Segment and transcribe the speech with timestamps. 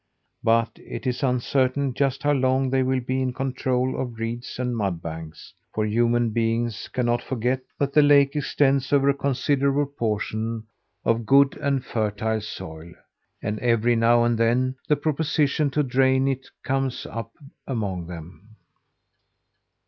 [0.43, 4.75] But it is uncertain just how long they will be in control of reeds and
[4.75, 10.63] mud banks, for human beings cannot forget that the lake extends over a considerable portion
[11.05, 12.91] of good and fertile soil;
[13.43, 17.33] and every now and then the proposition to drain it comes up
[17.67, 18.55] among them.